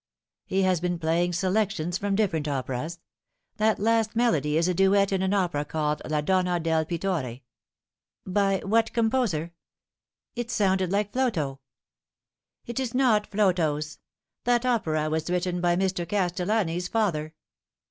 "He 0.47 0.63
has 0.63 0.79
been 0.81 0.97
playing 0.97 1.33
selections 1.33 1.99
from 1.99 2.15
different 2.15 2.47
operas. 2.47 2.99
That 3.57 3.77
last 3.77 4.15
melody 4.15 4.57
is 4.57 4.67
a 4.67 4.73
duet 4.73 5.11
in 5.11 5.21
an 5.21 5.31
opera 5.31 5.63
called 5.63 6.01
La 6.09 6.21
Donna 6.21 6.59
del 6.59 6.85
Pittore"" 6.85 7.23
r" 7.35 7.39
By 8.25 8.57
what 8.65 8.93
composer? 8.93 9.53
It 10.35 10.49
sounded 10.49 10.91
like 10.91 11.11
Flotow."" 11.11 11.59
It 12.65 12.79
is 12.79 12.95
not 12.95 13.29
Flotow's. 13.29 13.99
That 14.43 14.65
opera 14.65 15.07
was 15.07 15.29
written 15.29 15.61
by 15.61 15.75
Mr. 15.75 16.09
Castel 16.09 16.47
lani's 16.47 16.87
father." 16.87 17.35